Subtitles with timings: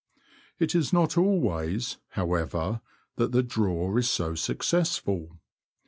[0.57, 2.81] It is not always, however,
[3.17, 5.37] that the draw is so successful.